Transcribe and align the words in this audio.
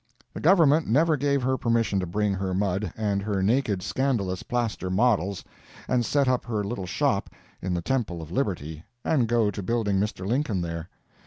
The 0.33 0.39
Government 0.39 0.87
never 0.87 1.15
gave 1.15 1.43
her 1.43 1.59
permission 1.59 1.99
to 1.99 2.07
bring 2.07 2.33
her 2.33 2.55
mud, 2.55 2.91
and 2.97 3.21
her 3.21 3.43
naked, 3.43 3.83
scandalous 3.83 4.41
plaster 4.41 4.89
models, 4.89 5.43
and 5.87 6.03
set 6.03 6.27
up 6.27 6.43
her 6.45 6.63
little 6.63 6.87
shop 6.87 7.29
in 7.61 7.75
the 7.75 7.83
Temple 7.83 8.19
of 8.19 8.31
Liberty, 8.31 8.83
and 9.05 9.27
go 9.27 9.51
to 9.51 9.61
building 9.61 9.99
Mr. 9.99 10.25
Lincoln 10.25 10.61
there. 10.61 10.89